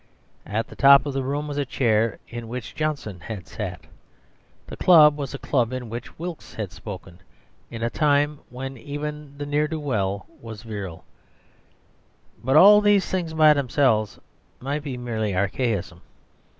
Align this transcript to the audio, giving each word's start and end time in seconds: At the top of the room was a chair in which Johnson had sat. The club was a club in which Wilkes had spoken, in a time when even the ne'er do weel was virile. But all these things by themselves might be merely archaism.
At 0.47 0.67
the 0.67 0.75
top 0.75 1.05
of 1.05 1.13
the 1.13 1.21
room 1.21 1.47
was 1.47 1.59
a 1.59 1.63
chair 1.63 2.17
in 2.27 2.47
which 2.47 2.73
Johnson 2.73 3.19
had 3.19 3.47
sat. 3.47 3.81
The 4.65 4.75
club 4.75 5.15
was 5.15 5.35
a 5.35 5.37
club 5.37 5.71
in 5.71 5.91
which 5.91 6.17
Wilkes 6.17 6.55
had 6.55 6.71
spoken, 6.71 7.19
in 7.69 7.83
a 7.83 7.89
time 7.91 8.39
when 8.49 8.79
even 8.79 9.37
the 9.37 9.45
ne'er 9.45 9.67
do 9.67 9.79
weel 9.79 10.25
was 10.41 10.63
virile. 10.63 11.05
But 12.43 12.57
all 12.57 12.81
these 12.81 13.05
things 13.11 13.35
by 13.35 13.53
themselves 13.53 14.17
might 14.59 14.81
be 14.81 14.97
merely 14.97 15.33
archaism. 15.35 16.01